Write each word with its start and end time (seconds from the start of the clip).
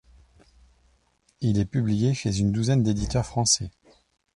Il 1.41 1.59
est 1.59 1.65
publié 1.65 2.15
chez 2.15 2.39
une 2.39 2.51
douzaine 2.51 2.81
d’éditeurs 2.81 3.23
français. 3.27 3.69